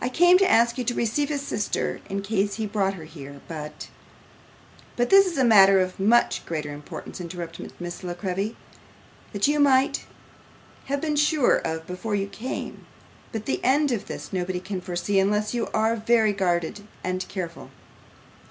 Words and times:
'I 0.00 0.08
came 0.08 0.38
to 0.38 0.50
ask 0.50 0.78
you 0.78 0.84
to 0.84 0.94
receive 0.94 1.28
his 1.28 1.42
sister 1.42 2.00
in 2.08 2.22
case 2.22 2.54
he 2.54 2.64
brought 2.64 2.94
her 2.94 3.04
here, 3.04 3.42
but' 3.48 3.90
'But 4.96 5.10
this 5.10 5.26
is 5.26 5.36
a 5.36 5.44
matter 5.44 5.78
of 5.78 6.00
much 6.00 6.46
greater 6.46 6.72
importance,' 6.72 7.20
interrupted 7.20 7.74
Miss 7.78 8.02
La 8.02 8.14
Creevy; 8.14 8.56
'that 9.34 9.46
you 9.46 9.60
might 9.60 10.06
have 10.86 11.02
been 11.02 11.16
sure 11.16 11.56
of 11.56 11.86
before 11.86 12.14
you 12.14 12.28
came, 12.28 12.86
but 13.30 13.44
the 13.44 13.62
end 13.62 13.92
of 13.92 14.06
this, 14.06 14.32
nobody 14.32 14.58
can 14.60 14.80
foresee, 14.80 15.18
unless 15.20 15.52
you 15.52 15.68
are 15.74 15.96
very 15.96 16.32
guarded 16.32 16.88
and 17.04 17.28
careful. 17.28 17.68